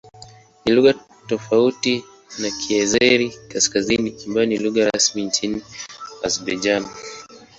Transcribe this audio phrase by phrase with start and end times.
[0.65, 0.93] Ni lugha
[1.27, 2.03] tofauti
[2.39, 5.61] na Kiazeri-Kaskazini ambayo ni lugha rasmi nchini
[6.23, 6.85] Azerbaijan.